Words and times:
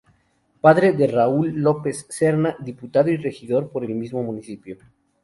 Padre 0.65 0.93
de 0.93 1.05
Raúl 1.05 1.57
López 1.61 2.07
Serna, 2.09 2.57
diputado 2.59 3.11
y 3.11 3.17
regidor 3.17 3.69
por 3.69 3.83
el 3.85 3.93
mismo 3.93 4.23
municipio. 4.23 4.77